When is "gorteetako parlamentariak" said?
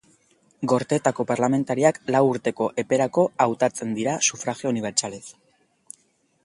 0.71-1.99